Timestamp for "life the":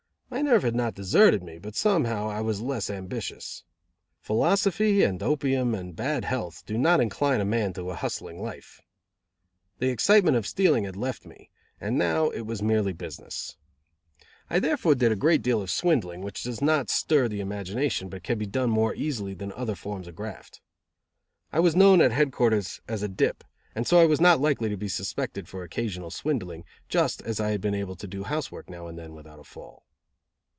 8.41-9.89